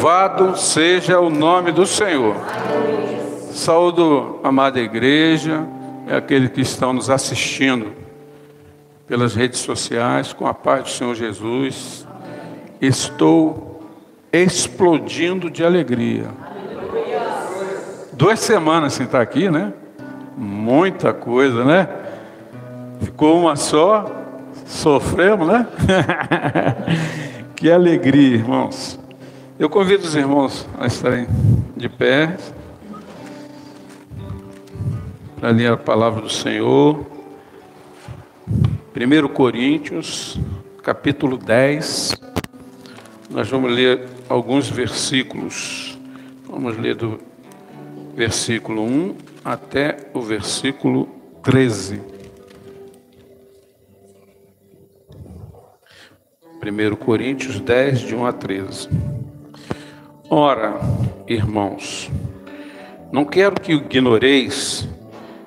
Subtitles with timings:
[0.00, 2.36] Louvado seja o nome do Senhor.
[3.50, 5.66] Saúdo, amada igreja,
[6.08, 7.90] aqueles que estão nos assistindo
[9.08, 12.06] pelas redes sociais, com a paz do Senhor Jesus.
[12.80, 13.82] Estou
[14.32, 16.26] explodindo de alegria.
[18.12, 19.72] Duas semanas sem estar aqui, né?
[20.36, 21.88] Muita coisa, né?
[23.00, 24.06] Ficou uma só,
[24.64, 25.66] sofremos, né?
[27.56, 29.07] que alegria, irmãos.
[29.58, 31.26] Eu convido os irmãos a estarem
[31.76, 32.36] de pé
[35.34, 37.04] para ler a palavra do Senhor.
[38.94, 40.38] 1 Coríntios,
[40.80, 42.14] capítulo 10.
[43.30, 45.98] Nós vamos ler alguns versículos.
[46.46, 47.18] Vamos ler do
[48.14, 51.08] versículo 1 até o versículo
[51.42, 52.00] 13.
[56.62, 58.88] 1 Coríntios 10, de 1 a 13.
[60.30, 60.78] Ora,
[61.26, 62.10] irmãos,
[63.10, 64.86] não quero que ignoreis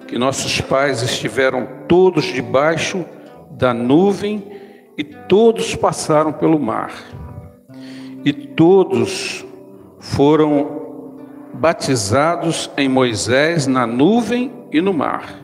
[0.08, 3.06] que nossos pais estiveram todos debaixo
[3.52, 4.44] da nuvem
[4.98, 6.92] e todos passaram pelo mar.
[8.26, 9.46] E todos
[10.00, 11.20] foram
[11.54, 15.36] batizados em Moisés na nuvem e no mar.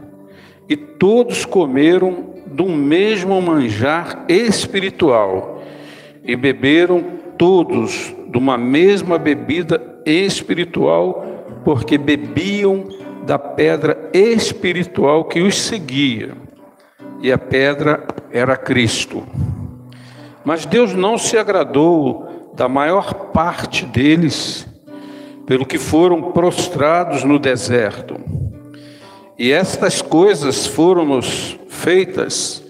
[0.67, 5.61] E todos comeram do mesmo manjar espiritual
[6.23, 11.25] e beberam todos de uma mesma bebida espiritual,
[11.63, 12.87] porque bebiam
[13.25, 16.35] da pedra espiritual que os seguia,
[17.21, 19.23] e a pedra era Cristo.
[20.45, 24.65] Mas Deus não se agradou da maior parte deles,
[25.45, 28.15] pelo que foram prostrados no deserto.
[29.37, 32.63] E estas coisas foram-nos feitas,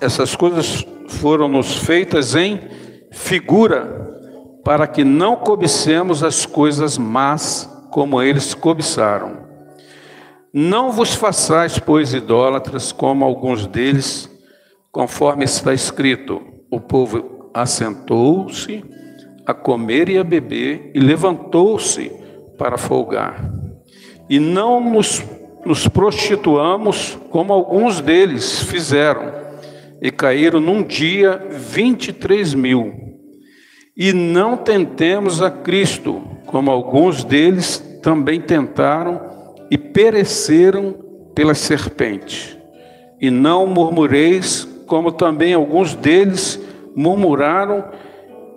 [0.00, 2.60] essas coisas foram-nos feitas em
[3.10, 4.12] figura,
[4.64, 9.44] para que não cobicemos as coisas más como eles cobiçaram.
[10.52, 14.30] Não vos façais, pois, idólatras, como alguns deles,
[14.90, 16.40] conforme está escrito:
[16.70, 18.84] o povo assentou-se
[19.46, 22.10] a comer e a beber, e levantou-se
[22.56, 23.52] para folgar.
[24.30, 25.22] E não nos,
[25.66, 29.43] nos prostituamos, como alguns deles fizeram
[30.00, 32.92] e caíram num dia 23 mil.
[33.96, 39.20] E não tentemos a Cristo, como alguns deles também tentaram
[39.70, 40.94] e pereceram
[41.34, 42.58] pelas serpentes.
[43.20, 46.60] E não murmureis, como também alguns deles
[46.94, 47.84] murmuraram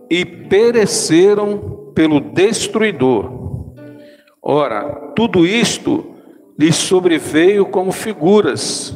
[0.10, 3.32] e pereceram pelo destruidor.
[4.42, 6.16] Ora, tudo isto
[6.58, 8.96] lhes sobreveio como figuras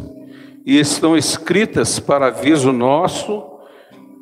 [0.65, 3.43] e estão escritas para aviso nosso,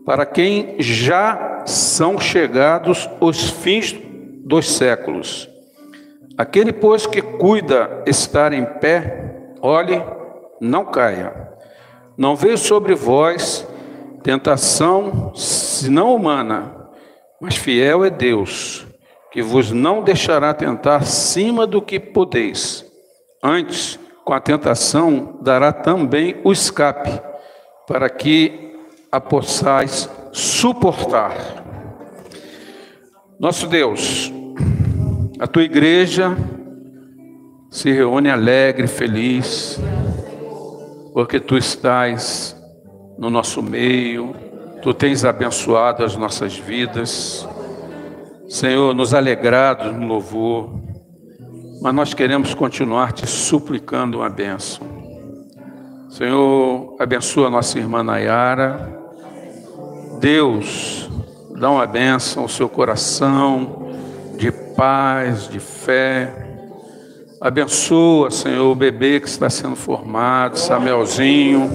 [0.05, 3.95] para quem já são chegados os fins
[4.45, 5.49] dos séculos.
[6.37, 10.01] Aquele, pois, que cuida estar em pé, olhe,
[10.59, 11.49] não caia.
[12.17, 13.67] Não veio sobre vós
[14.23, 16.89] tentação, senão humana,
[17.39, 18.85] mas fiel é Deus,
[19.31, 22.85] que vos não deixará tentar acima do que podeis.
[23.43, 27.21] Antes, com a tentação, dará também o escape,
[27.87, 28.77] para que
[29.11, 31.35] a possais suportar.
[33.39, 34.31] Nosso Deus,
[35.39, 36.35] a tua igreja
[37.69, 39.79] se reúne alegre, feliz,
[41.13, 42.55] porque tu estás
[43.17, 44.35] no nosso meio,
[44.81, 47.47] tu tens abençoado as nossas vidas,
[48.47, 50.88] Senhor, nos alegrado no louvor,
[51.81, 54.85] mas nós queremos continuar te suplicando uma bênção.
[56.09, 58.99] Senhor, abençoa nossa irmã Nayara.
[60.19, 61.09] Deus,
[61.57, 63.89] dá uma bênção ao seu coração
[64.37, 66.47] de paz, de fé.
[67.39, 71.69] Abençoa, Senhor, o bebê que está sendo formado, Samuelzinho.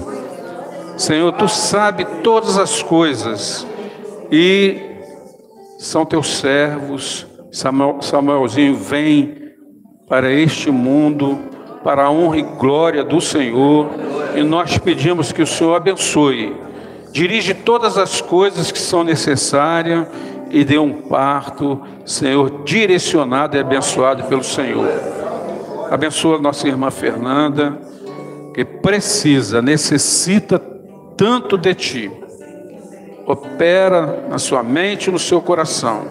[0.97, 3.65] Senhor, tu sabe todas as coisas
[4.31, 4.79] e
[5.79, 7.25] são teus servos.
[7.51, 9.44] Samuel, Samuelzinho vem
[10.07, 11.39] para este mundo,
[11.83, 13.89] para a honra e glória do Senhor,
[14.35, 16.55] e nós pedimos que o Senhor abençoe,
[17.11, 20.07] dirige todas as coisas que são necessárias
[20.51, 24.89] e dê um parto, Senhor, direcionado e abençoado pelo Senhor.
[25.89, 27.79] Abençoa nossa irmã Fernanda,
[28.53, 30.59] que precisa, necessita
[31.17, 32.11] tanto de Ti.
[33.25, 36.03] Opera na sua mente e no seu coração.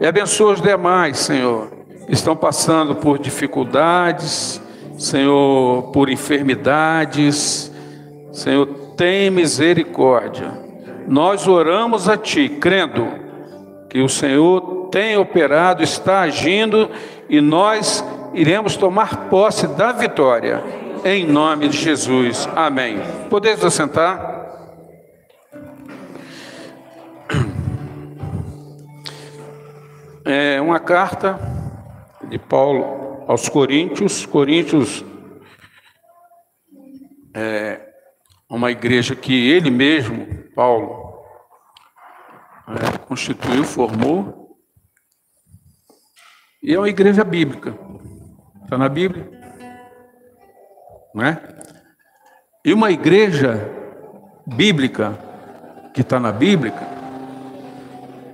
[0.00, 1.77] E abençoa os demais, Senhor
[2.08, 4.60] estão passando por dificuldades,
[4.98, 7.72] Senhor, por enfermidades.
[8.32, 8.66] Senhor,
[8.96, 10.66] tem misericórdia.
[11.06, 13.06] nós oramos a Ti, crendo
[13.88, 16.90] que o Senhor tem operado, está agindo
[17.28, 20.62] e nós iremos tomar posse da vitória.
[21.04, 22.48] Em nome de Jesus.
[22.54, 23.00] Amém.
[23.30, 24.36] Podemos assentar?
[30.24, 31.57] É uma carta
[32.28, 34.26] de Paulo aos Coríntios.
[34.26, 35.04] Coríntios
[37.34, 37.80] é
[38.48, 41.22] uma igreja que ele mesmo, Paulo,
[42.68, 44.58] é, constituiu, formou.
[46.62, 47.78] E é uma igreja bíblica.
[48.62, 49.30] Está na Bíblia.
[51.14, 51.40] Não é?
[52.64, 53.78] E uma igreja
[54.46, 55.18] bíblica,
[55.94, 56.74] que está na Bíblia,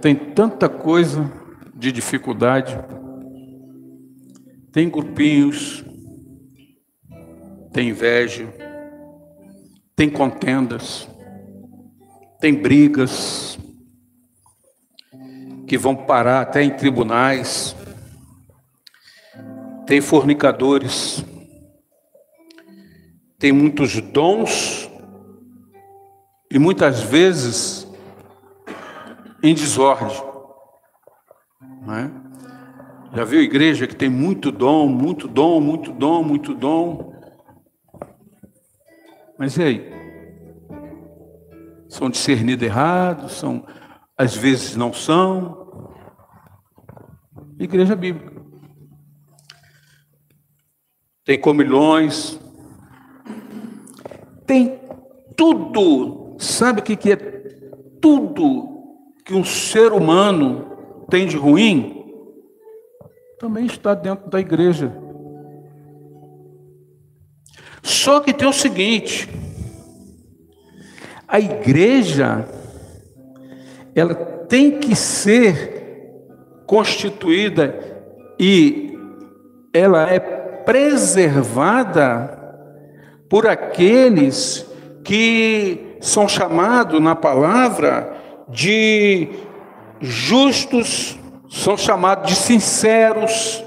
[0.01, 1.31] tem tanta coisa
[1.75, 2.79] de dificuldade,
[4.75, 5.85] tem grupinhos,
[7.73, 8.53] tem inveja,
[9.95, 11.09] tem contendas,
[12.41, 13.57] tem brigas
[15.69, 17.77] que vão parar até em tribunais,
[19.87, 21.25] tem fornicadores,
[23.39, 24.91] tem muitos dons
[26.51, 27.87] e muitas vezes
[29.41, 30.21] em desordem.
[31.81, 32.24] Não é?
[33.15, 37.15] Já viu igreja que tem muito dom, muito dom, muito dom, muito dom?
[39.39, 39.95] Mas e aí?
[41.89, 43.65] São discernidos errados, são,
[44.19, 45.95] às vezes não são.
[47.57, 48.35] Igreja bíblica.
[51.25, 52.41] Tem comilhões,
[54.45, 54.81] tem
[55.37, 56.35] tudo.
[56.41, 57.17] Sabe o que é
[58.01, 58.75] tudo
[59.25, 62.04] que um ser humano tem de ruim,
[63.45, 64.91] também está dentro da igreja.
[67.83, 69.29] Só que tem o seguinte:
[71.29, 72.49] a igreja
[73.95, 75.75] ela tem que ser
[76.67, 77.79] constituída
[78.41, 78.99] e
[79.75, 82.57] ela é preservada
[83.29, 84.67] por aqueles
[85.05, 88.11] que são chamados na palavra
[88.49, 89.29] de
[90.01, 91.19] justos
[91.55, 93.63] são chamados de sinceros.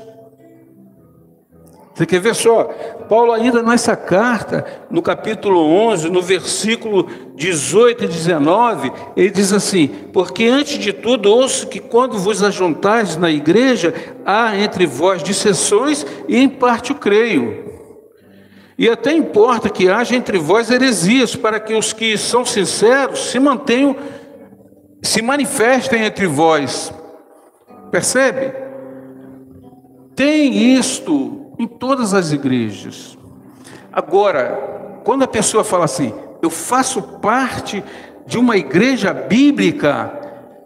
[1.96, 2.66] Você quer ver só?
[3.10, 9.88] Paulo, ainda nessa carta, no capítulo 11, no versículo 18 e 19, ele diz assim:
[10.14, 13.94] Porque antes de tudo ouço que quando vos ajuntais na igreja,
[14.26, 17.66] há entre vós dissensões, e em parte o creio.
[18.78, 23.40] E até importa que haja entre vós heresias, para que os que são sinceros se
[23.40, 23.96] mantenham
[25.02, 26.94] se manifestem entre vós.
[27.92, 28.54] Percebe?
[30.16, 33.18] Tem isto em todas as igrejas.
[33.92, 37.84] Agora, quando a pessoa fala assim, eu faço parte
[38.26, 40.12] de uma igreja bíblica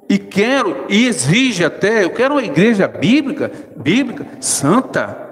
[0.09, 5.29] e quero e exige até, eu quero uma igreja bíblica, bíblica, santa,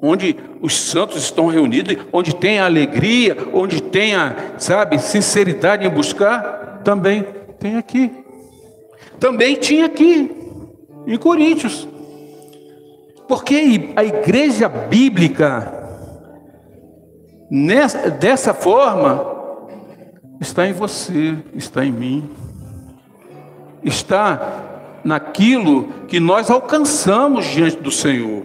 [0.00, 5.90] onde os santos estão reunidos, onde tem a alegria, onde tem a, sabe, sinceridade em
[5.90, 7.24] buscar, também
[7.58, 8.22] tem aqui
[9.22, 10.32] também tinha aqui,
[11.06, 11.88] em Coríntios.
[13.28, 15.72] Porque a igreja bíblica,
[17.50, 19.26] nessa, dessa forma,
[20.40, 22.30] está em você, está em mim,
[23.82, 28.42] está naquilo que nós alcançamos diante do Senhor.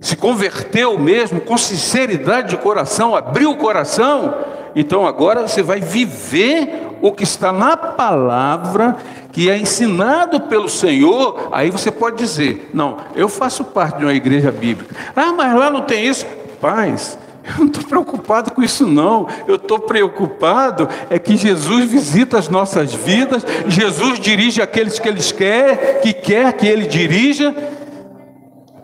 [0.00, 4.34] Se converteu mesmo com sinceridade de coração, abriu o coração,
[4.74, 8.96] então agora você vai viver o que está na palavra,
[9.30, 14.14] que é ensinado pelo Senhor, aí você pode dizer: não, eu faço parte de uma
[14.14, 14.94] igreja bíblica.
[15.14, 16.24] Ah, mas lá não tem isso.
[16.60, 19.28] Paz, eu não estou preocupado com isso, não.
[19.46, 25.20] Eu estou preocupado é que Jesus visita as nossas vidas, Jesus dirige aqueles que Ele
[25.20, 27.54] quer, que quer que Ele dirija.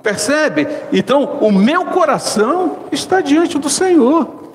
[0.02, 0.66] Percebe?
[0.92, 4.50] Então, o meu coração está diante do Senhor.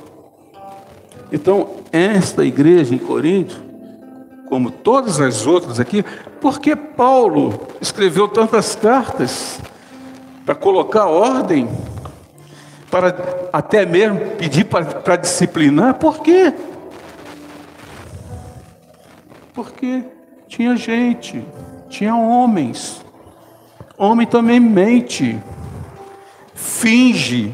[1.36, 3.62] Então, esta igreja em Corinto,
[4.48, 6.02] como todas as outras aqui,
[6.40, 9.60] porque Paulo escreveu tantas cartas
[10.46, 11.68] para colocar ordem,
[12.90, 16.54] para até mesmo pedir para, para disciplinar, por quê?
[19.54, 20.06] Porque
[20.48, 21.46] tinha gente,
[21.90, 23.04] tinha homens.
[23.98, 25.38] Homem também mente,
[26.54, 27.54] finge,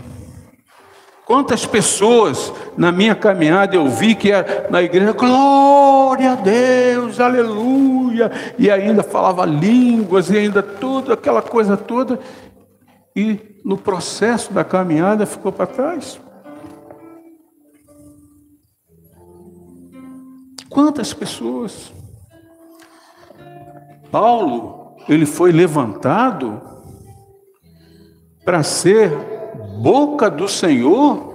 [1.31, 4.31] Quantas pessoas na minha caminhada eu vi que
[4.69, 11.77] na igreja, glória a Deus, aleluia, e ainda falava línguas e ainda tudo, aquela coisa
[11.77, 12.19] toda,
[13.15, 16.19] e no processo da caminhada ficou para trás.
[20.69, 21.93] Quantas pessoas?
[24.11, 26.61] Paulo, ele foi levantado
[28.43, 29.30] para ser
[29.81, 31.33] boca do Senhor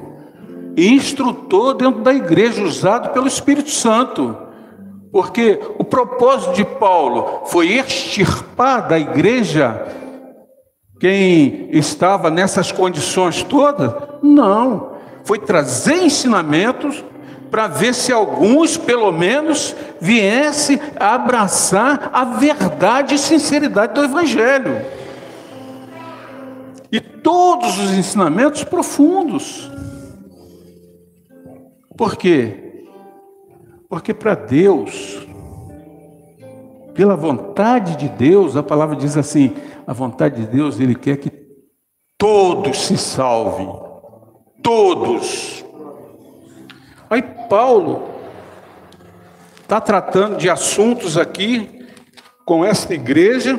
[0.76, 4.36] e instrutor dentro da igreja, usado pelo Espírito Santo.
[5.10, 9.86] Porque o propósito de Paulo foi extirpar da igreja
[10.98, 13.92] quem estava nessas condições todas?
[14.22, 14.92] Não.
[15.24, 17.04] Foi trazer ensinamentos
[17.50, 24.84] para ver se alguns, pelo menos, viessem a abraçar a verdade e sinceridade do Evangelho.
[27.26, 29.68] Todos os ensinamentos profundos.
[31.98, 32.86] Por quê?
[33.88, 35.26] Porque para Deus,
[36.94, 39.52] pela vontade de Deus, a palavra diz assim:
[39.84, 41.32] a vontade de Deus, Ele quer que
[42.16, 43.72] todos se salvem.
[44.62, 45.64] Todos.
[47.10, 48.04] Aí Paulo
[49.62, 51.88] está tratando de assuntos aqui
[52.44, 53.58] com esta igreja.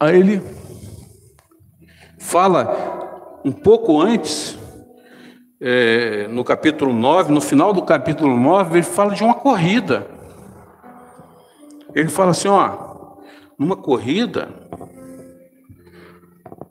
[0.00, 0.51] Aí ele
[2.22, 4.56] fala um pouco antes,
[5.60, 10.06] é, no capítulo 9, no final do capítulo 9, ele fala de uma corrida.
[11.94, 13.16] Ele fala assim: ó,
[13.58, 14.48] numa corrida,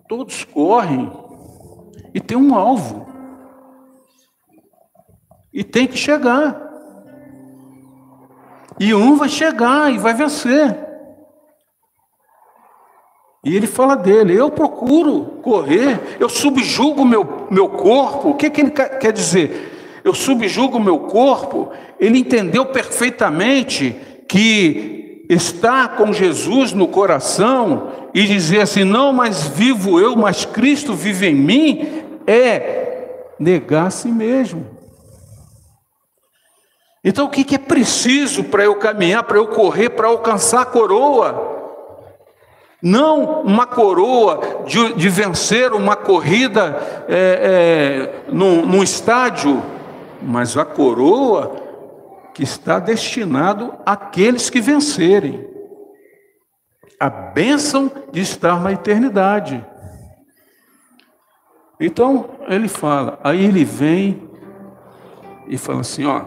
[0.07, 1.11] todos correm
[2.13, 3.07] e tem um alvo.
[5.53, 6.69] E tem que chegar.
[8.79, 10.90] E um vai chegar e vai vencer.
[13.43, 18.29] E ele fala dele: eu procuro correr, eu subjugo meu, meu corpo.
[18.29, 20.01] O que, que ele quer dizer?
[20.03, 21.71] Eu subjugo meu corpo.
[21.99, 23.95] Ele entendeu perfeitamente
[24.27, 30.93] que estar com Jesus no coração e dizer assim: não mais vivo eu, mas Cristo
[30.93, 34.79] vive em mim, é negar a si mesmo.
[37.03, 41.60] Então, o que é preciso para eu caminhar, para eu correr, para alcançar a coroa?
[42.81, 49.61] Não uma coroa de, de vencer uma corrida é, é, num, num estádio,
[50.21, 51.55] mas a coroa
[52.33, 55.47] que está destinado àqueles que vencerem.
[56.99, 59.63] A bênção de estar na eternidade.
[61.79, 64.29] Então ele fala, aí ele vem
[65.47, 66.23] e fala assim: ó,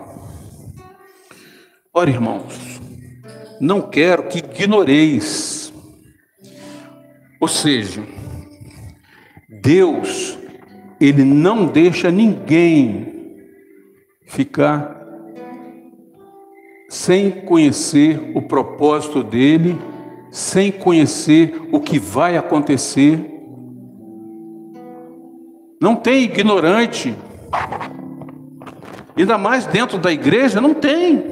[1.93, 2.81] ora irmãos,
[3.61, 5.54] não quero que ignoreis
[7.45, 8.03] ou seja,
[9.47, 10.39] Deus,
[10.99, 13.45] Ele não deixa ninguém
[14.25, 14.99] ficar
[16.89, 19.79] sem conhecer o propósito dele,
[20.31, 23.31] sem conhecer o que vai acontecer.
[25.79, 27.15] Não tem ignorante,
[29.15, 31.23] ainda mais dentro da igreja, não tem.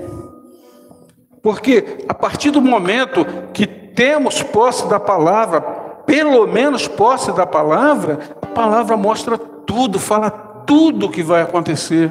[1.42, 5.71] Porque a partir do momento que temos posse da palavra,
[6.12, 12.10] pelo menos posse da palavra, a palavra mostra tudo, fala tudo o que vai acontecer.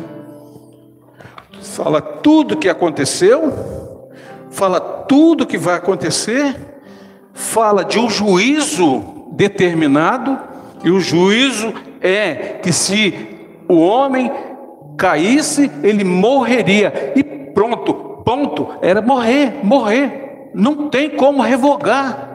[1.62, 3.53] Fala tudo o que aconteceu,
[4.50, 6.55] fala tudo o que vai acontecer,
[7.31, 9.03] fala de um juízo
[9.34, 10.36] determinado,
[10.84, 13.38] e o juízo é que se
[13.70, 14.31] o homem
[14.98, 17.13] caísse, ele morreria.
[17.15, 17.93] E pronto,
[18.25, 20.50] ponto, era morrer, morrer.
[20.55, 22.30] Não tem como revogar.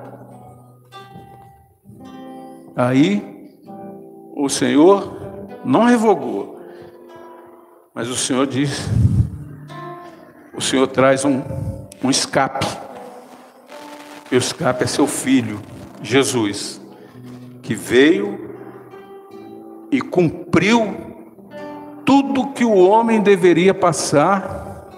[2.76, 3.22] Aí
[4.36, 5.16] o Senhor
[5.64, 6.60] não revogou,
[7.94, 8.86] mas o Senhor diz:
[10.54, 11.42] o Senhor traz um,
[12.04, 12.66] um escape.
[14.30, 15.58] E o escape é seu filho,
[16.02, 16.78] Jesus,
[17.62, 18.54] que veio
[19.90, 20.94] e cumpriu
[22.04, 24.90] tudo que o homem deveria passar,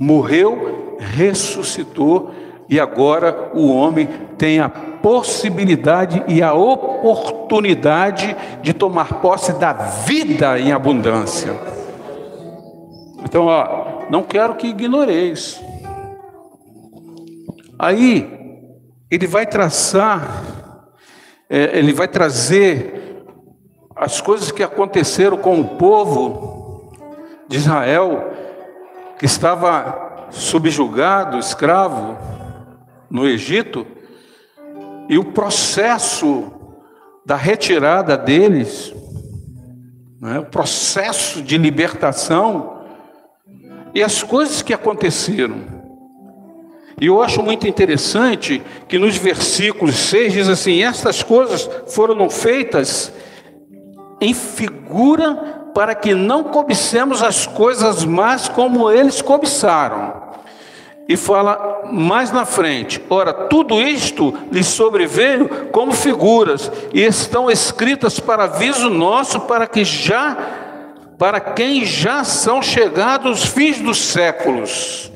[0.00, 2.34] morreu, ressuscitou
[2.68, 4.68] e agora o homem tem a
[5.08, 11.54] possibilidade e a oportunidade de tomar posse da vida em abundância.
[13.24, 15.58] Então, ó, não quero que ignoreis.
[17.78, 18.60] Aí,
[19.10, 20.44] ele vai traçar,
[21.48, 23.24] é, ele vai trazer
[23.96, 26.92] as coisas que aconteceram com o povo
[27.48, 28.30] de Israel,
[29.18, 32.18] que estava subjugado, escravo
[33.10, 33.86] no Egito,
[35.08, 36.52] e o processo
[37.24, 38.94] da retirada deles,
[40.20, 42.82] né, o processo de libertação
[43.94, 45.78] e as coisas que aconteceram.
[47.00, 53.12] E eu acho muito interessante que nos versículos 6 diz assim: Estas coisas foram feitas
[54.20, 60.27] em figura para que não cobicemos as coisas más como eles cobiçaram.
[61.08, 68.20] E fala mais na frente: ora, tudo isto lhes sobreveio como figuras, e estão escritas
[68.20, 70.36] para aviso nosso, para que já,
[71.18, 75.10] para quem já são chegados os fins dos séculos.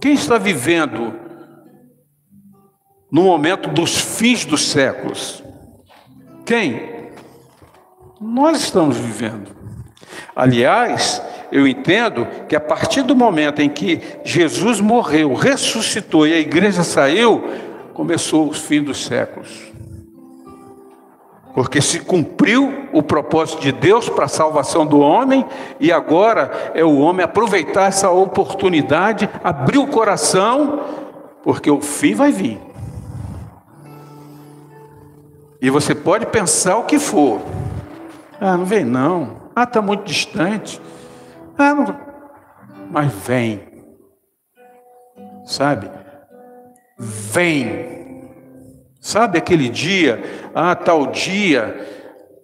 [0.00, 1.14] Quem está vivendo
[3.08, 5.44] no momento dos fins dos séculos?
[6.44, 7.12] Quem?
[8.20, 9.54] Nós estamos vivendo.
[10.34, 16.38] Aliás, eu entendo que a partir do momento em que Jesus morreu, ressuscitou e a
[16.38, 17.44] igreja saiu,
[17.92, 19.70] começou os fins dos séculos.
[21.54, 25.44] Porque se cumpriu o propósito de Deus para a salvação do homem,
[25.78, 30.80] e agora é o homem aproveitar essa oportunidade, abrir o coração,
[31.42, 32.58] porque o fim vai vir.
[35.60, 37.42] E você pode pensar o que for.
[38.40, 39.42] Ah, não vem não.
[39.54, 40.80] Ah, está muito distante.
[41.62, 41.96] Ah, não...
[42.90, 43.60] Mas vem.
[45.44, 45.90] Sabe?
[46.98, 48.30] Vem.
[49.00, 50.50] Sabe aquele dia?
[50.54, 51.92] Ah, tal dia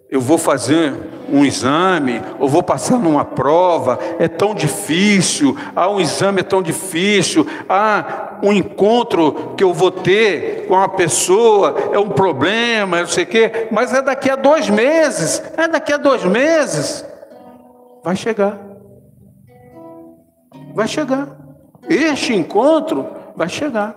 [0.09, 0.93] eu vou fazer
[1.31, 6.63] um exame, ou vou passar numa prova, é tão difícil, ah, um exame é tão
[6.63, 13.07] difícil, ah, um encontro que eu vou ter com uma pessoa é um problema, não
[13.07, 17.05] sei o quê, mas é daqui a dois meses, é daqui a dois meses,
[18.03, 18.57] vai chegar,
[20.73, 21.27] vai chegar,
[21.87, 23.95] este encontro vai chegar.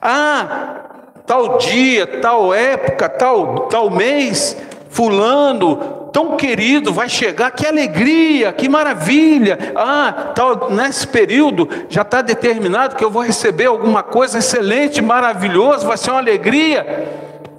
[0.00, 0.84] Ah,
[1.26, 4.56] tal dia, tal época, tal, tal mês,
[4.88, 9.72] fulano, tão querido, vai chegar, que alegria, que maravilha.
[9.74, 15.86] Ah, tal, nesse período já está determinado que eu vou receber alguma coisa excelente, maravilhoso,
[15.86, 17.06] vai ser uma alegria.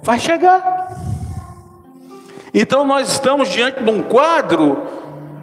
[0.02, 0.88] Vai chegar.
[2.52, 4.82] Então nós estamos diante de um quadro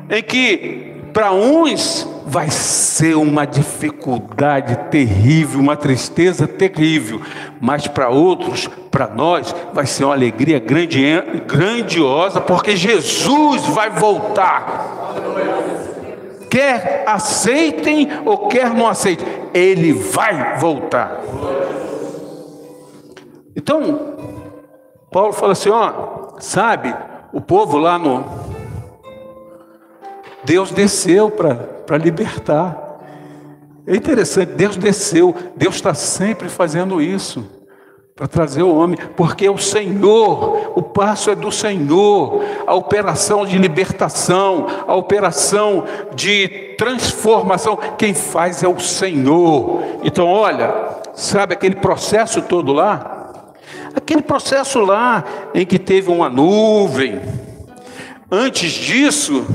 [0.09, 7.21] em que para uns vai ser uma dificuldade terrível, uma tristeza terrível,
[7.61, 11.01] mas para outros, para nós, vai ser uma alegria grande,
[11.45, 15.13] grandiosa, porque Jesus vai voltar.
[16.49, 21.21] Quer aceitem ou quer não aceitem, ele vai voltar.
[23.55, 24.15] Então,
[25.11, 26.93] Paulo fala assim: ó, sabe,
[27.31, 28.54] o povo lá no.
[30.45, 32.83] Deus desceu para libertar.
[33.87, 37.45] É interessante, Deus desceu, Deus está sempre fazendo isso
[38.15, 43.57] para trazer o homem, porque o Senhor, o passo é do Senhor, a operação de
[43.57, 45.83] libertação, a operação
[46.15, 49.83] de transformação, quem faz é o Senhor.
[50.01, 50.73] Então, olha,
[51.13, 53.51] sabe aquele processo todo lá?
[53.93, 57.21] Aquele processo lá em que teve uma nuvem,
[58.31, 59.45] antes disso,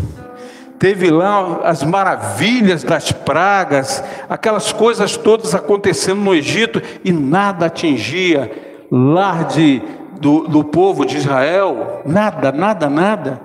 [0.80, 8.50] teve lá as maravilhas das pragas, aquelas coisas todas acontecendo no Egito e nada atingia
[8.90, 9.82] lá de,
[10.18, 13.42] do, do povo de Israel, nada, nada, nada.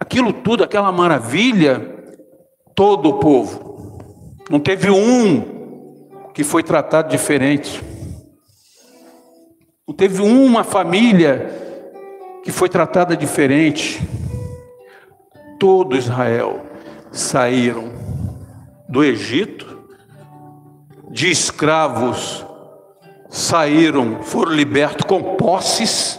[0.00, 1.94] Aquilo tudo, aquela maravilha,
[2.74, 4.00] todo o povo.
[4.48, 7.82] Não teve um que foi tratado diferente.
[9.86, 11.50] Não teve uma família
[12.42, 14.00] que foi tratada diferente
[15.62, 16.66] todo Israel
[17.12, 17.92] saíram
[18.88, 19.86] do Egito,
[21.08, 22.44] de escravos
[23.30, 26.18] saíram, foram libertos com posses.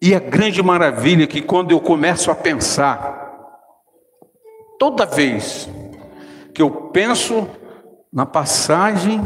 [0.00, 3.30] E a grande maravilha é que quando eu começo a pensar,
[4.78, 5.68] toda vez
[6.54, 7.46] que eu penso
[8.10, 9.20] na passagem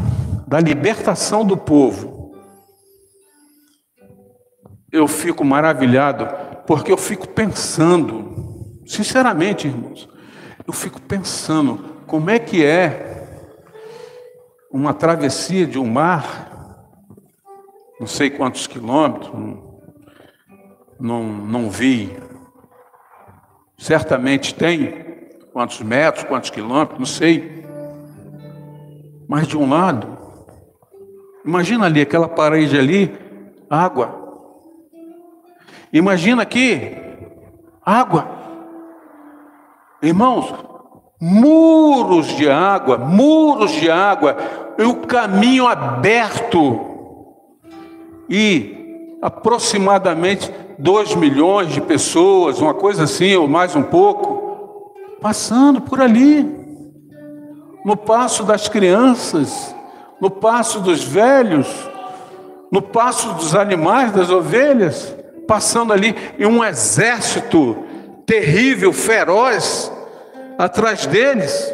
[0.45, 2.33] da libertação do povo,
[4.91, 10.07] eu fico maravilhado porque eu fico pensando, sinceramente, irmãos,
[10.67, 13.25] eu fico pensando como é que é
[14.69, 16.45] uma travessia de um mar,
[17.97, 19.31] não sei quantos quilômetros,
[20.99, 22.15] não, não vi.
[23.77, 27.65] Certamente tem quantos metros, quantos quilômetros, não sei.
[29.25, 30.17] Mas de um lado,
[31.45, 33.17] imagina ali aquela parede ali,
[33.69, 34.16] água.
[35.91, 36.97] Imagina aqui,
[37.85, 38.27] água.
[40.01, 40.53] Irmãos,
[41.19, 44.35] muros de água, muros de água,
[44.77, 46.81] e o caminho aberto.
[48.29, 56.01] E aproximadamente 2 milhões de pessoas, uma coisa assim, ou mais um pouco, passando por
[56.01, 56.43] ali,
[57.85, 59.73] no passo das crianças,
[60.21, 61.67] no passo dos velhos,
[62.69, 65.15] no passo dos animais, das ovelhas
[65.47, 67.77] passando ali e um exército
[68.25, 69.91] terrível, feroz,
[70.57, 71.73] atrás deles.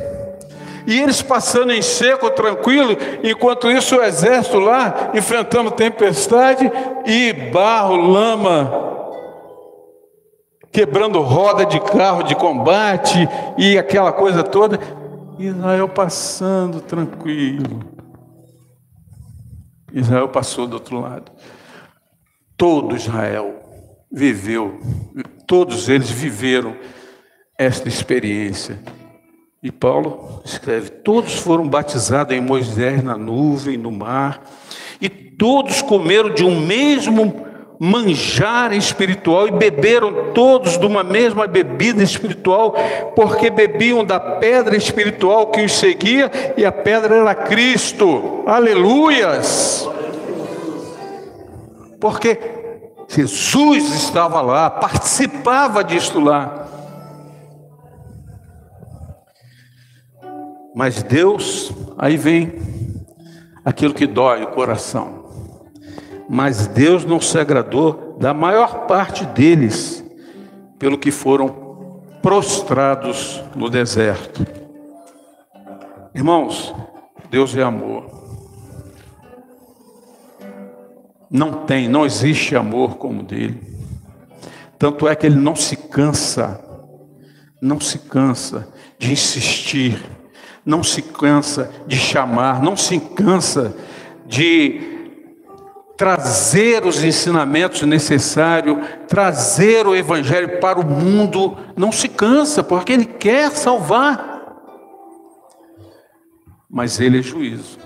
[0.86, 6.69] E eles passando em seco, tranquilo, enquanto isso o exército lá enfrentando tempestade
[7.05, 8.71] e barro, lama,
[10.71, 14.79] quebrando roda de carro de combate e aquela coisa toda.
[15.39, 17.79] Israel passando tranquilo.
[19.91, 21.31] Israel passou do outro lado.
[22.57, 23.62] Todo Israel
[24.13, 24.80] viveu,
[25.47, 26.76] todos eles viveram
[27.58, 28.78] esta experiência.
[29.62, 34.43] E Paulo escreve: todos foram batizados em Moisés na nuvem, no mar,
[35.02, 37.47] e todos comeram de um mesmo
[37.80, 42.76] manjar espiritual e beberam todos de uma mesma bebida espiritual,
[43.15, 48.43] porque bebiam da pedra espiritual que os seguia, e a pedra era Cristo.
[48.45, 49.89] Aleluias!
[51.99, 52.62] Porque
[53.07, 56.67] Jesus estava lá, participava disto lá.
[60.75, 62.59] Mas Deus, aí vem
[63.63, 65.23] aquilo que dói o coração.
[66.27, 70.03] Mas Deus não se agradou da maior parte deles,
[70.79, 74.45] pelo que foram prostrados no deserto.
[76.15, 76.73] Irmãos,
[77.29, 78.22] Deus é amor.
[81.33, 83.59] Não tem, não existe amor como dele.
[84.79, 86.63] Tanto é que ele não se cansa,
[87.61, 88.67] não se cansa
[88.97, 89.99] de insistir
[90.65, 93.75] não se cansa de chamar, não se cansa
[94.25, 94.93] de
[95.97, 103.05] trazer os ensinamentos necessários, trazer o evangelho para o mundo, não se cansa, porque ele
[103.05, 104.31] quer salvar.
[106.69, 107.77] Mas ele é juízo.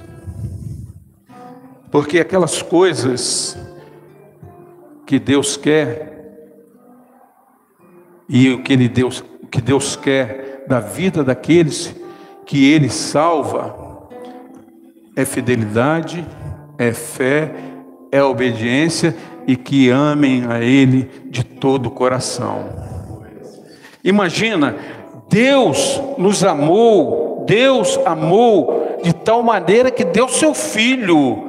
[1.91, 3.57] Porque aquelas coisas
[5.05, 6.17] que Deus quer
[8.27, 11.95] e o que ele Deus, o que Deus quer da vida daqueles
[12.47, 14.07] que Ele salva
[15.15, 16.25] é fidelidade,
[16.77, 17.51] é fé,
[18.11, 22.69] é obediência e que amem a Ele de todo o coração.
[24.03, 24.75] Imagina,
[25.29, 31.46] Deus nos amou, Deus amou de tal maneira que deu seu Filho.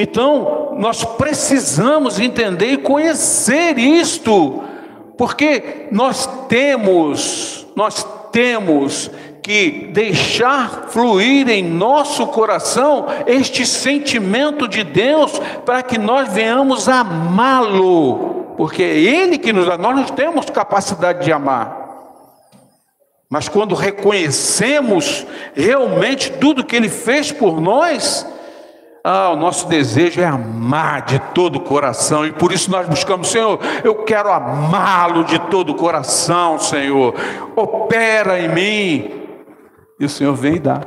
[0.00, 4.62] Então, nós precisamos entender e conhecer isto,
[5.16, 9.10] porque nós temos, nós temos
[9.42, 15.32] que deixar fluir em nosso coração este sentimento de Deus
[15.66, 21.24] para que nós venhamos amá-lo, porque é Ele que nos dá, nós não temos capacidade
[21.24, 21.76] de amar.
[23.28, 28.24] Mas quando reconhecemos realmente tudo que Ele fez por nós,
[29.02, 33.28] ah, o nosso desejo é amar de todo o coração, e por isso nós buscamos,
[33.28, 37.14] Senhor, eu quero amá-lo de todo o coração, Senhor.
[37.56, 39.10] Opera em mim,
[39.98, 40.80] e o Senhor vem e dá.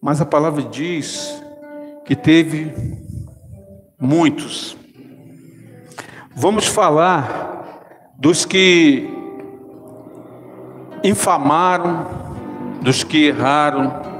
[0.00, 1.42] Mas a palavra diz
[2.04, 2.74] que teve
[3.98, 4.76] muitos.
[6.36, 9.08] Vamos falar dos que
[11.02, 12.06] infamaram,
[12.82, 14.13] dos que erraram,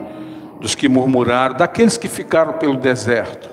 [0.64, 3.50] dos que murmuraram, daqueles que ficaram pelo deserto,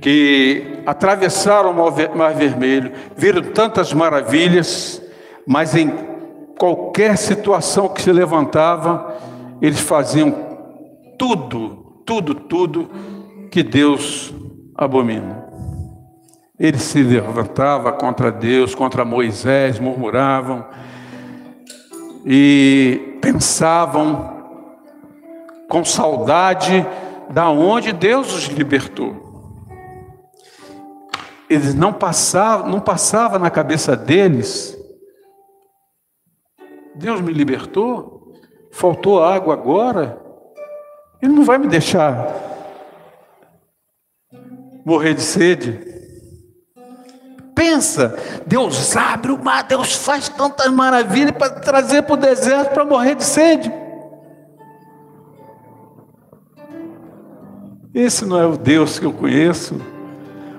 [0.00, 5.00] que atravessaram o Mar Vermelho, viram tantas maravilhas,
[5.46, 5.92] mas em
[6.58, 9.16] qualquer situação que se levantava,
[9.62, 10.34] eles faziam
[11.16, 12.90] tudo, tudo, tudo
[13.48, 14.34] que Deus
[14.74, 15.46] abomina.
[16.58, 20.64] Eles se levantavam contra Deus, contra Moisés, murmuravam
[22.24, 24.35] e pensavam
[25.68, 26.86] com saudade
[27.30, 29.24] da onde Deus os libertou.
[31.48, 34.76] Eles não passavam, não passava na cabeça deles
[36.96, 38.32] Deus me libertou,
[38.72, 40.18] faltou água agora,
[41.20, 42.44] Ele não vai me deixar
[44.84, 45.94] morrer de sede.
[47.54, 52.84] Pensa, Deus abre o mar, Deus faz tantas maravilhas para trazer para o deserto para
[52.84, 53.72] morrer de sede.
[57.96, 59.80] Esse não é o Deus que eu conheço.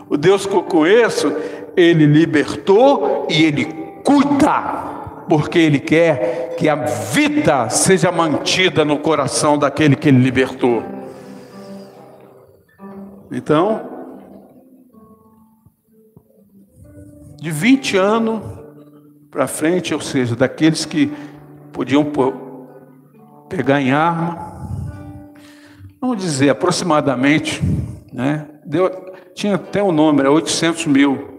[0.10, 1.32] O Deus que eu conheço,
[1.76, 3.66] Ele libertou e Ele
[4.04, 10.82] cuida porque Ele quer que a vida seja mantida no coração daquele que Ele libertou.
[13.32, 13.88] Então,
[17.40, 18.42] de 20 anos
[19.30, 21.14] para frente, ou seja, daqueles que
[21.72, 22.12] podiam
[23.48, 24.57] pegar em arma,
[26.00, 27.62] vamos dizer aproximadamente,
[28.14, 28.48] né?
[28.66, 28.90] Deu,
[29.34, 31.36] tinha até o um nome, era 800 mil.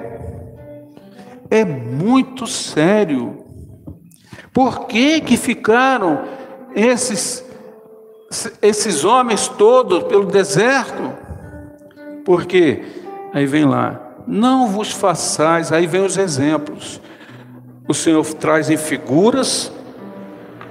[1.49, 3.43] É muito sério.
[4.53, 6.23] Por que que ficaram
[6.75, 7.45] esses
[8.61, 11.13] esses homens todos pelo deserto?
[12.25, 12.83] Porque
[13.33, 17.01] aí vem lá, não vos façais, aí vem os exemplos.
[17.87, 19.71] O Senhor traz em figuras.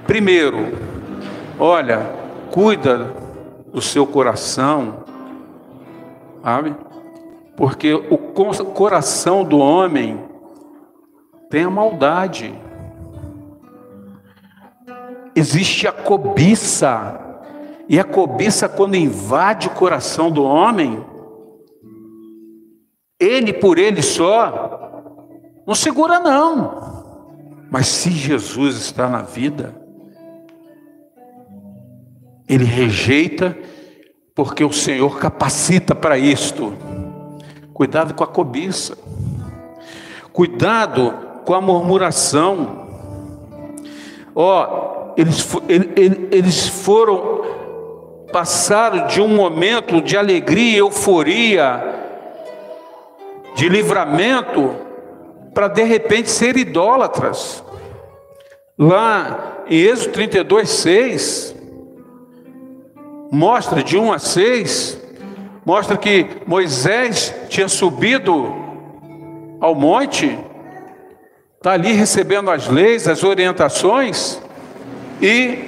[0.05, 0.77] Primeiro,
[1.59, 2.13] olha,
[2.51, 3.13] cuida
[3.73, 5.03] do seu coração,
[6.43, 6.75] sabe?
[7.57, 8.17] Porque o
[8.65, 10.23] coração do homem
[11.49, 12.53] tem a maldade.
[15.35, 17.19] Existe a cobiça.
[17.89, 21.03] E a cobiça, quando invade o coração do homem,
[23.19, 25.01] ele por ele só,
[25.65, 27.65] não segura não.
[27.71, 29.73] Mas se Jesus está na vida,
[32.47, 33.57] ele rejeita,
[34.35, 36.73] porque o Senhor capacita para isto.
[37.77, 38.97] Cuidado com a cobiça.
[40.33, 41.13] Cuidado
[41.45, 42.87] com a murmuração.
[44.33, 45.47] Ó, oh, eles,
[46.31, 47.43] eles foram,
[48.33, 51.83] passaram de um momento de alegria, euforia,
[53.53, 54.73] de livramento,
[55.53, 57.63] para de repente ser idólatras.
[58.75, 61.55] Lá em Êxodo 32, 6,
[63.31, 65.06] mostra de 1 a 6,
[65.67, 68.55] mostra que Moisés tinha subido
[69.59, 70.39] ao monte,
[71.57, 74.41] está ali recebendo as leis, as orientações,
[75.21, 75.65] e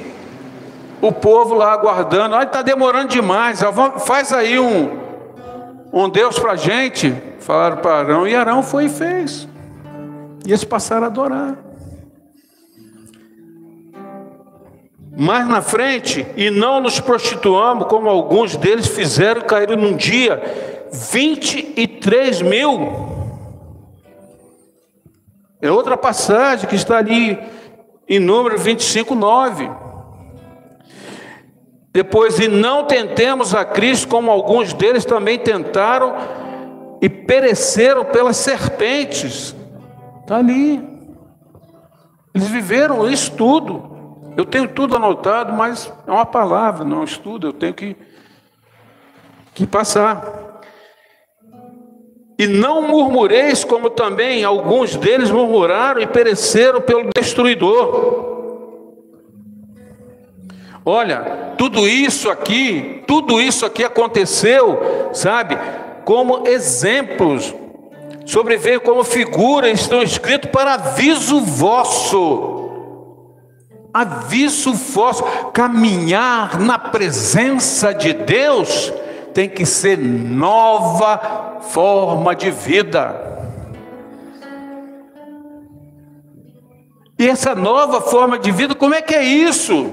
[1.01, 3.59] o povo lá aguardando, ah, está demorando demais,
[4.05, 5.01] faz aí um,
[5.91, 7.13] um Deus para a gente.
[7.41, 9.49] Falaram para Arão, e Arão foi e fez.
[10.45, 11.57] E eles passaram a adorar.
[15.19, 20.41] Mais na frente, e não nos prostituamos, como alguns deles fizeram, caíram num dia
[21.11, 23.09] 23 mil.
[25.61, 27.37] É outra passagem que está ali
[28.07, 29.69] em número 25, 9.
[31.91, 36.15] Depois, e não tentemos a Cristo, como alguns deles também tentaram
[37.01, 39.53] e pereceram pelas serpentes.
[40.21, 40.81] Está ali.
[42.33, 43.98] Eles viveram isso tudo.
[44.39, 47.93] Eu tenho tudo anotado, mas é uma palavra, não é um estudo, eu tenho que,
[49.53, 50.61] que passar.
[52.37, 58.63] E não murmureis, como também alguns deles murmuraram e pereceram pelo destruidor.
[60.85, 65.57] Olha, tudo isso aqui, tudo isso aqui aconteceu, sabe,
[66.05, 67.53] como exemplos,
[68.25, 72.58] sobreveio como figuras, estão escritos para aviso vosso
[73.93, 78.93] aviso vosso, caminhar na presença de Deus
[79.33, 83.27] tem que ser nova forma de vida.
[87.17, 89.91] E essa nova forma de vida, como é que é isso?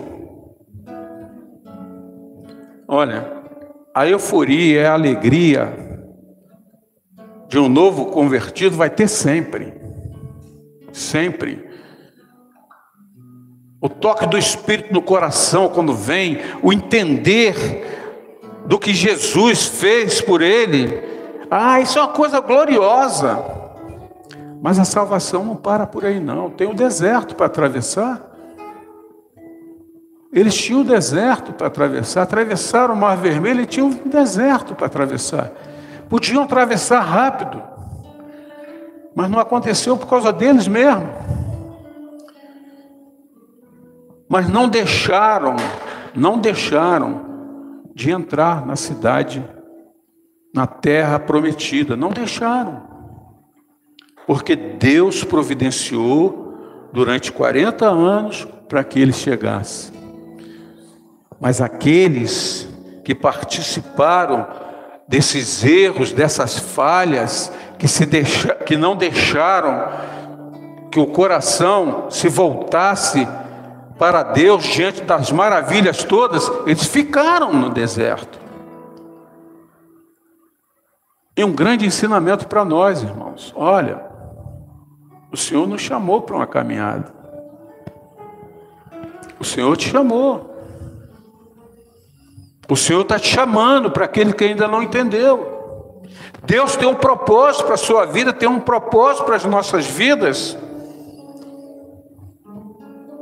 [2.87, 3.32] Olha,
[3.92, 5.87] a euforia, a alegria
[7.48, 9.74] de um novo convertido vai ter sempre.
[10.92, 11.65] Sempre.
[13.87, 20.42] O toque do Espírito no coração quando vem, o entender do que Jesus fez por
[20.42, 21.01] ele.
[21.49, 23.44] Ah, isso é uma coisa gloriosa.
[24.61, 26.51] Mas a salvação não para por aí, não.
[26.51, 28.29] Tem o deserto para atravessar.
[30.33, 32.22] Eles tinham o deserto para atravessar.
[32.22, 35.53] Atravessaram o Mar Vermelho e tinham um deserto para atravessar.
[36.09, 37.62] Podiam atravessar rápido.
[39.14, 41.45] Mas não aconteceu por causa deles mesmo
[44.29, 45.57] mas não deixaram,
[46.15, 47.25] não deixaram
[47.95, 49.45] de entrar na cidade,
[50.55, 52.83] na terra prometida, não deixaram.
[54.27, 59.95] Porque Deus providenciou durante 40 anos para que eles chegassem.
[61.41, 62.69] Mas aqueles
[63.05, 64.47] que participaram
[65.07, 69.89] desses erros, dessas falhas, que, se deixa, que não deixaram
[70.91, 73.29] que o coração se voltasse
[73.98, 78.38] para Deus diante das maravilhas todas, eles ficaram no deserto.
[81.37, 83.52] E um grande ensinamento para nós, irmãos.
[83.54, 84.02] Olha,
[85.30, 87.12] o Senhor nos chamou para uma caminhada.
[89.38, 90.54] O Senhor te chamou.
[92.68, 96.02] O Senhor está te chamando para aquele que ainda não entendeu.
[96.44, 100.56] Deus tem um propósito para a sua vida, tem um propósito para as nossas vidas.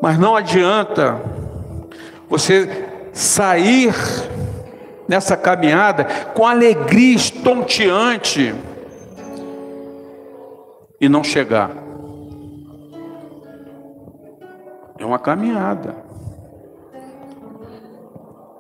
[0.04, 1.18] Mas não adianta
[2.28, 3.94] você sair
[5.08, 8.54] nessa caminhada com alegria estonteante
[11.00, 11.70] e não chegar.
[14.98, 15.96] É uma caminhada.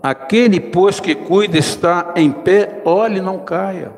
[0.02, 3.92] Aquele, pois, que cuida está em pé, olhe, não caia.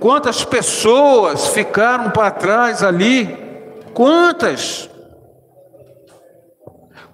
[0.00, 3.28] Quantas pessoas ficaram para trás ali?
[3.92, 4.90] Quantas?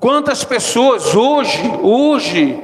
[0.00, 2.62] Quantas pessoas hoje, hoje,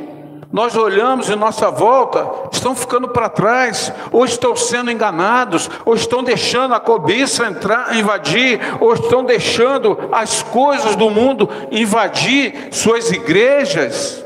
[0.52, 6.22] nós olhamos em nossa volta, estão ficando para trás, ou estão sendo enganados, ou estão
[6.22, 14.24] deixando a cobiça entrar, invadir, ou estão deixando as coisas do mundo invadir suas igrejas.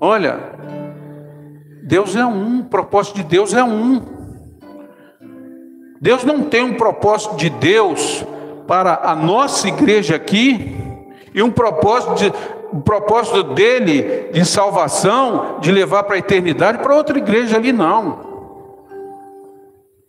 [0.00, 0.40] Olha,
[1.82, 4.00] Deus é um, o propósito de Deus é um.
[6.00, 8.24] Deus não tem um propósito de Deus
[8.66, 10.76] para a nossa igreja aqui
[11.34, 12.32] e um propósito, de,
[12.80, 18.26] propósito dele de salvação, de levar para a eternidade para outra igreja ali, não.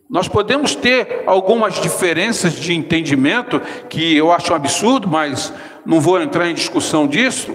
[0.08, 5.52] Nós podemos ter algumas diferenças de entendimento que eu acho um absurdo, mas
[5.84, 7.54] não vou entrar em discussão disso.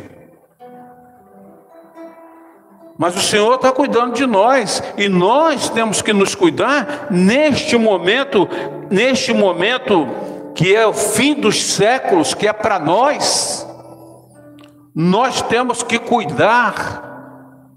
[2.96, 8.48] Mas o Senhor está cuidando de nós e nós temos que nos cuidar neste momento,
[8.90, 10.08] neste momento
[10.56, 13.68] que é o fim dos séculos, que é para nós,
[14.94, 17.12] nós temos que cuidar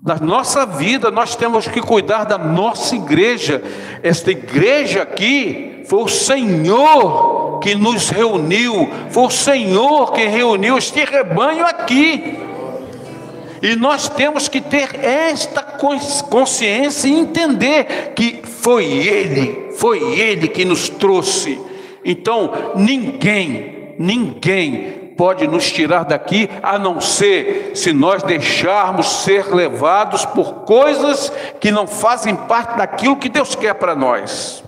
[0.03, 3.63] da nossa vida, nós temos que cuidar da nossa igreja.
[4.03, 11.05] Esta igreja aqui foi o Senhor que nos reuniu, foi o Senhor que reuniu este
[11.05, 12.39] rebanho aqui.
[13.63, 20.65] E nós temos que ter esta consciência e entender que foi Ele, foi Ele que
[20.65, 21.59] nos trouxe
[22.07, 30.25] então, ninguém, ninguém pode nos tirar daqui, a não ser se nós deixarmos ser levados
[30.25, 34.63] por coisas que não fazem parte daquilo que Deus quer para nós.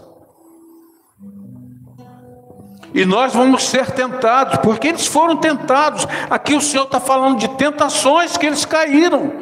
[2.92, 6.08] E nós vamos ser tentados, porque eles foram tentados.
[6.28, 9.32] Aqui o Senhor está falando de tentações que eles caíram.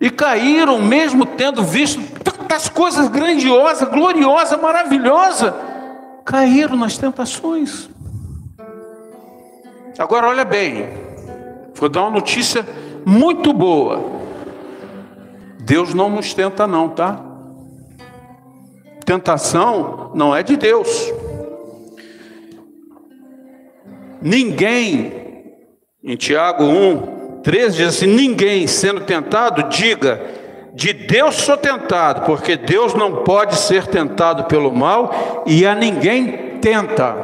[0.00, 5.52] E caíram mesmo tendo visto tantas coisas grandiosas, gloriosas, maravilhosas
[6.24, 7.88] caíram nas tentações.
[9.98, 10.88] Agora olha bem,
[11.74, 12.66] vou dar uma notícia
[13.04, 14.02] muito boa.
[15.60, 17.22] Deus não nos tenta não, tá?
[19.04, 21.12] Tentação não é de Deus.
[24.20, 25.12] Ninguém,
[26.02, 30.20] em Tiago 1, 13 diz assim: ninguém sendo tentado, diga,
[30.74, 36.58] de Deus sou tentado, porque Deus não pode ser tentado pelo mal e a ninguém
[36.58, 37.16] tenta.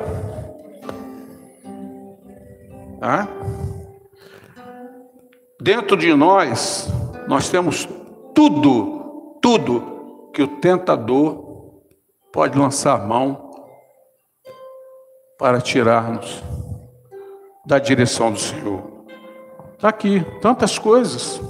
[5.60, 6.88] Dentro de nós,
[7.26, 7.88] nós temos
[8.34, 11.82] tudo, tudo que o tentador
[12.32, 13.50] pode lançar mão
[15.36, 16.42] para tirar-nos
[17.66, 19.04] da direção do Senhor.
[19.74, 21.40] Está aqui, tantas coisas.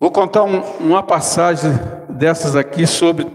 [0.00, 1.72] Vou contar um, uma passagem
[2.08, 3.26] dessas aqui sobre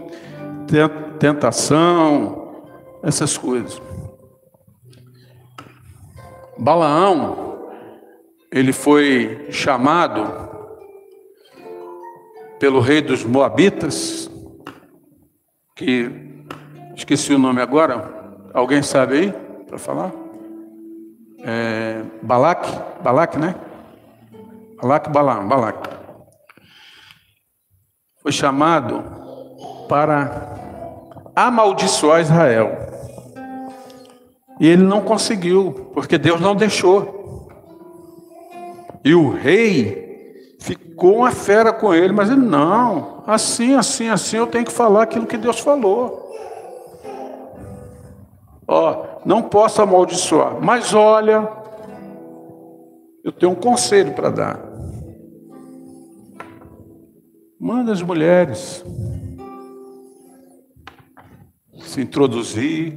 [1.18, 2.64] tentação,
[3.02, 3.80] essas coisas.
[6.56, 7.68] Balaão,
[8.50, 10.24] ele foi chamado
[12.58, 14.30] pelo rei dos Moabitas,
[15.76, 16.10] que
[16.96, 19.34] esqueci o nome agora, alguém sabe aí
[19.66, 20.12] para falar?
[21.44, 22.70] É, Balaque,
[23.02, 23.54] Balaque, né?
[24.80, 26.03] Balaque, Balaão, Balaque
[28.24, 29.04] foi chamado
[29.86, 30.56] para
[31.36, 32.74] amaldiçoar Israel.
[34.58, 37.50] E ele não conseguiu, porque Deus não deixou.
[39.04, 44.46] E o rei ficou uma fera com ele, mas ele não, assim, assim, assim, eu
[44.46, 46.32] tenho que falar aquilo que Deus falou.
[48.66, 51.46] Ó, não posso amaldiçoar, mas olha,
[53.22, 54.73] eu tenho um conselho para dar.
[57.60, 58.84] Manda as mulheres
[61.80, 62.94] se introduzir,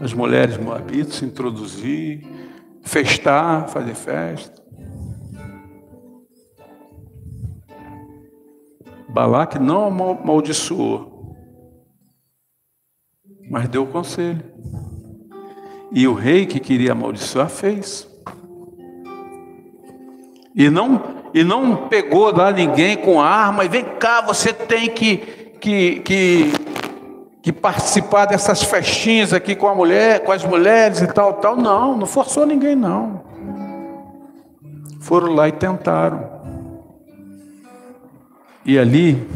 [0.00, 2.26] as mulheres moabitas se introduzir,
[2.82, 4.60] festar, fazer festa.
[9.08, 11.36] Balaque não amaldiçoou,
[13.50, 14.42] mas deu conselho.
[15.92, 18.08] E o rei que queria amaldiçoar fez.
[20.54, 25.16] E não e não pegou lá ninguém com arma e vem cá, você tem que,
[25.60, 26.52] que, que,
[27.42, 31.56] que participar dessas festinhas aqui com a mulher, com as mulheres e tal, tal.
[31.56, 33.22] Não, não forçou ninguém, não.
[35.00, 36.40] Foram lá e tentaram.
[38.64, 39.26] E ali,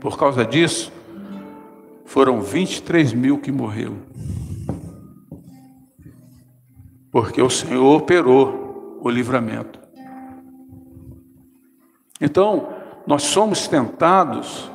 [0.00, 0.92] por causa disso,
[2.04, 3.96] foram 23 mil que morreram.
[7.10, 9.81] Porque o Senhor operou o livramento.
[12.22, 12.68] Então,
[13.04, 14.70] nós somos tentados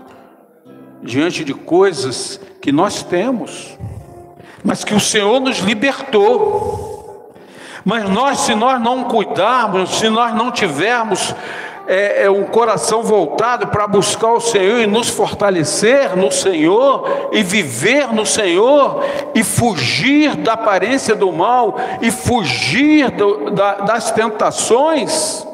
[1.01, 3.77] diante de coisas que nós temos,
[4.65, 7.31] mas que o Senhor nos libertou.
[7.85, 11.33] Mas nós, se nós não cuidarmos, se nós não tivermos
[11.87, 17.41] é, é um coração voltado para buscar o Senhor e nos fortalecer no Senhor e
[17.43, 25.47] viver no Senhor e fugir da aparência do mal e fugir do, da, das tentações,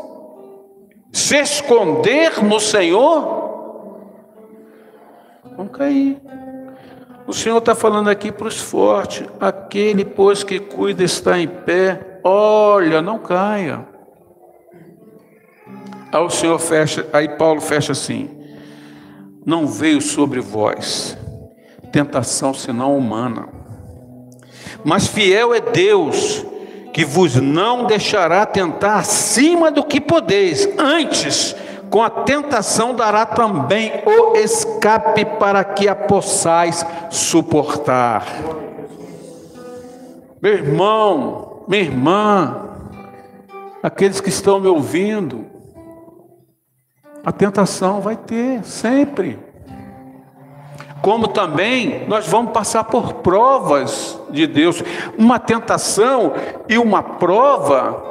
[1.14, 4.01] se esconder no Senhor,
[5.55, 6.20] vão cair.
[7.28, 12.20] O Senhor está falando aqui para os fortes: aquele, pois, que cuida está em pé,
[12.24, 13.88] olha, não caia.
[16.11, 18.30] Aí o Senhor fecha, aí Paulo fecha assim:
[19.45, 21.16] Não veio sobre vós
[21.91, 23.47] tentação senão humana,
[24.84, 26.43] mas fiel é Deus
[26.93, 31.55] que vos não deixará tentar acima do que podeis, antes,
[31.89, 38.25] com a tentação dará também o escape para que a possais suportar.
[40.39, 42.69] Meu irmão, minha irmã,
[43.81, 45.45] aqueles que estão me ouvindo,
[47.25, 49.39] a tentação vai ter sempre.
[51.04, 54.82] Como também nós vamos passar por provas de Deus.
[55.18, 56.32] Uma tentação
[56.70, 58.01] e uma prova,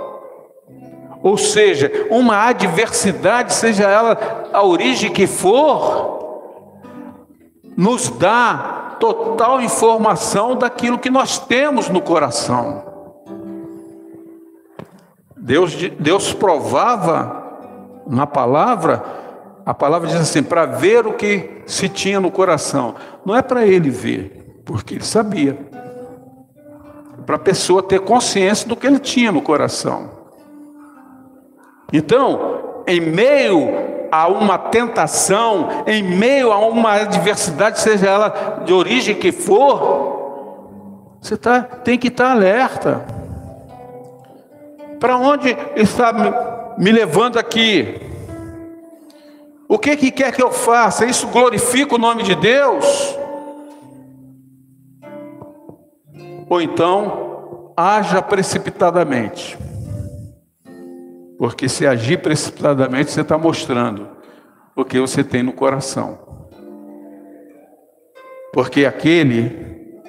[1.23, 6.53] ou seja, uma adversidade, seja ela a origem que for,
[7.75, 12.85] nos dá total informação daquilo que nós temos no coração.
[15.35, 17.43] Deus, Deus provava
[18.07, 19.22] na palavra,
[19.65, 22.95] a palavra diz assim: para ver o que se tinha no coração.
[23.25, 25.57] Não é para ele ver, porque ele sabia.
[27.25, 30.11] Para a pessoa ter consciência do que ele tinha no coração.
[31.93, 33.69] Então, em meio
[34.11, 41.37] a uma tentação, em meio a uma adversidade, seja ela de origem que for, você
[41.37, 43.05] tá, tem que estar alerta.
[44.99, 48.12] Para onde está me levando aqui.
[49.73, 51.07] O que, que quer que eu faça?
[51.07, 53.17] Isso glorifica o nome de Deus?
[56.47, 59.57] Ou então, haja precipitadamente.
[61.39, 64.11] Porque se agir precipitadamente, você está mostrando
[64.77, 66.19] o que você tem no coração.
[68.53, 70.03] Porque aquele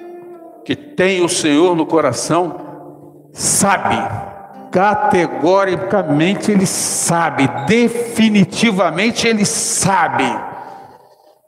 [0.62, 4.33] que tem o Senhor no coração sabe
[4.74, 10.24] categoricamente ele sabe, definitivamente ele sabe,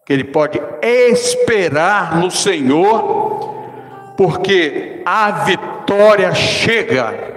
[0.07, 7.35] que ele pode esperar no Senhor, porque a vitória chega.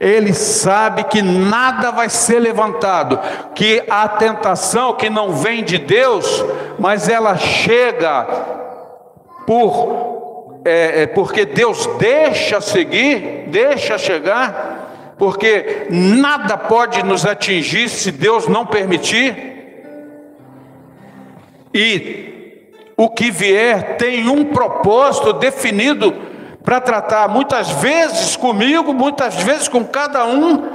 [0.00, 3.20] Ele sabe que nada vai ser levantado,
[3.54, 6.44] que a tentação que não vem de Deus,
[6.76, 8.26] mas ela chega
[9.46, 10.12] por
[10.64, 14.71] é, é, porque Deus deixa seguir, deixa chegar,
[15.22, 19.36] porque nada pode nos atingir se Deus não permitir.
[21.72, 26.12] E o que vier tem um propósito definido
[26.64, 30.70] para tratar, muitas vezes comigo, muitas vezes com cada um,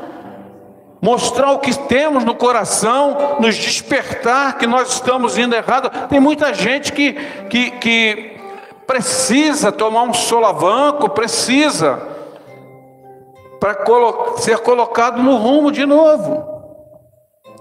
[1.01, 6.07] mostrar o que temos no coração, nos despertar que nós estamos indo errado.
[6.07, 7.11] Tem muita gente que,
[7.49, 8.37] que, que
[8.87, 12.15] precisa tomar um solavanco, precisa,
[13.59, 16.57] para colo ser colocado no rumo de novo.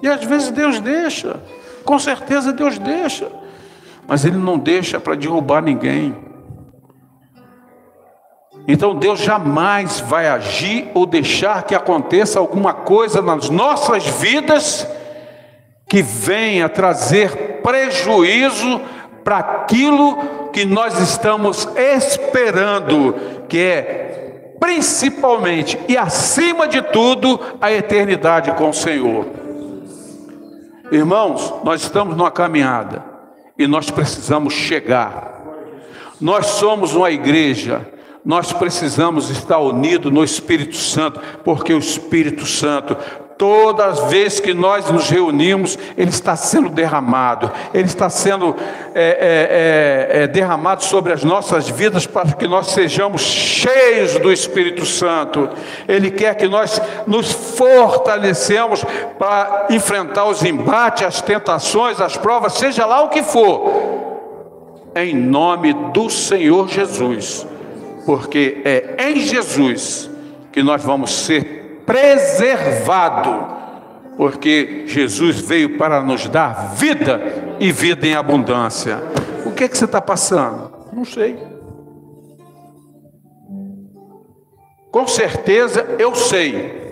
[0.02, 1.40] E às vezes Deus deixa,
[1.84, 3.30] com certeza Deus deixa,
[4.06, 6.14] mas Ele não deixa para derrubar ninguém.
[8.68, 14.86] Então Deus jamais vai agir ou deixar que aconteça alguma coisa nas nossas vidas
[15.88, 18.80] que venha trazer prejuízo
[19.22, 20.16] para aquilo
[20.52, 23.14] que nós estamos esperando,
[23.48, 24.25] que é
[24.58, 29.26] principalmente e acima de tudo a eternidade com o Senhor.
[30.90, 33.04] Irmãos, nós estamos numa caminhada
[33.58, 35.42] e nós precisamos chegar.
[36.20, 37.86] Nós somos uma igreja,
[38.24, 42.96] nós precisamos estar unidos no Espírito Santo, porque o Espírito Santo
[43.38, 48.56] Todas as vezes que nós nos reunimos, ele está sendo derramado, ele está sendo
[48.94, 54.32] é, é, é, é, derramado sobre as nossas vidas para que nós sejamos cheios do
[54.32, 55.50] Espírito Santo.
[55.86, 58.82] Ele quer que nós nos fortalecemos
[59.18, 63.70] para enfrentar os embates, as tentações, as provas, seja lá o que for,
[64.94, 67.46] em nome do Senhor Jesus,
[68.06, 70.08] porque é em Jesus
[70.50, 71.55] que nós vamos ser
[71.86, 73.46] preservado,
[74.16, 77.22] porque Jesus veio para nos dar vida
[77.60, 79.00] e vida em abundância.
[79.46, 80.72] O que, é que você está passando?
[80.92, 81.38] Não sei.
[84.90, 86.84] Com certeza eu sei.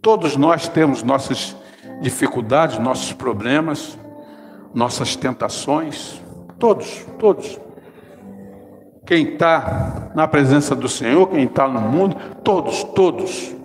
[0.00, 1.56] Todos nós temos nossas
[2.00, 3.98] dificuldades, nossos problemas,
[4.72, 6.22] nossas tentações.
[6.58, 7.58] Todos, todos.
[9.06, 13.57] Quem está na presença do Senhor, quem está no mundo, todos, todos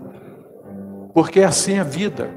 [1.13, 2.29] porque é assim a vida.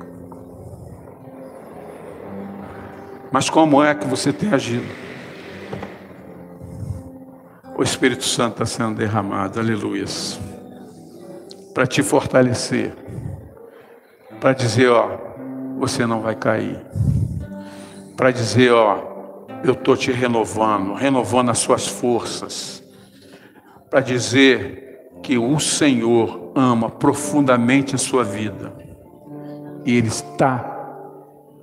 [3.32, 4.86] Mas como é que você tem agido?
[7.76, 10.04] O Espírito Santo está sendo derramado, aleluia,
[11.74, 12.94] para te fortalecer,
[14.40, 15.18] para dizer, ó,
[15.78, 16.80] você não vai cair,
[18.16, 22.82] para dizer, ó, eu estou te renovando, renovando as suas forças,
[23.90, 24.85] para dizer
[25.26, 28.72] que o Senhor ama profundamente a sua vida
[29.84, 30.72] e Ele está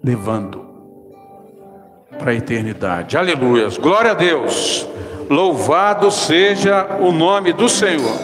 [0.03, 0.65] levando
[2.19, 3.17] para a eternidade.
[3.17, 3.69] Aleluia.
[3.79, 4.85] Glória a Deus.
[5.29, 8.19] Louvado seja o nome do Senhor.